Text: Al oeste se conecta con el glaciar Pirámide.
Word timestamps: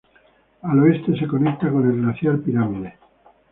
Al 0.63 0.79
oeste 0.79 1.15
se 1.15 1.27
conecta 1.27 1.69
con 1.69 1.87
el 1.87 2.01
glaciar 2.01 2.39
Pirámide. 2.39 2.95